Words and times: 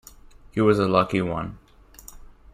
He 0.49 0.59
was 0.61 0.79
a 0.79 0.87
lucky 0.87 1.21
one. 1.21 1.59